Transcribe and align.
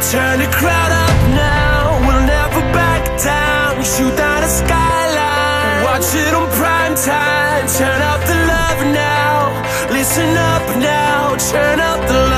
Turn 0.00 0.38
the 0.38 0.46
crowd 0.46 0.92
up 0.92 1.18
now, 1.28 2.00
we'll 2.06 2.26
never 2.26 2.62
back 2.72 3.04
down. 3.22 3.84
Shoot 3.84 4.16
down 4.16 4.42
a 4.42 4.48
skyline, 4.48 5.84
watch 5.84 6.14
it 6.14 6.32
on 6.34 6.48
prime 6.56 6.94
time. 6.96 7.68
Turn 7.68 8.00
up 8.02 8.20
the 8.26 8.34
love 8.52 8.80
now, 8.94 9.62
listen 9.92 10.36
up 10.36 10.66
now. 10.78 11.36
Turn 11.36 11.78
up 11.80 12.00
the 12.08 12.29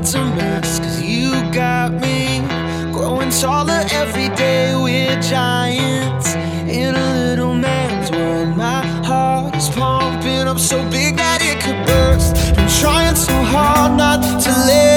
It's 0.00 0.14
a 0.14 0.24
mess, 0.24 0.78
cause 0.78 1.02
you 1.02 1.32
got 1.50 1.92
me 1.92 2.38
growing 2.92 3.30
taller 3.30 3.82
every 3.90 4.28
day. 4.36 4.72
We're 4.76 5.20
giants 5.20 6.36
in 6.68 6.94
a 6.94 7.14
little 7.14 7.52
man's 7.52 8.08
world. 8.12 8.56
My 8.56 8.86
heart 9.04 9.56
is 9.56 9.68
pumping 9.70 10.46
up 10.46 10.60
so 10.60 10.88
big 10.88 11.16
that 11.16 11.40
it 11.42 11.60
could 11.60 11.84
burst. 11.84 12.36
I'm 12.56 12.68
trying 12.80 13.16
so 13.16 13.34
hard 13.42 13.98
not 13.98 14.22
to 14.22 14.50
live. 14.66 14.87